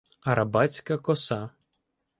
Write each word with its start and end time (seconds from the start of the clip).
Арабатська 0.21 0.97
коса 0.97 1.49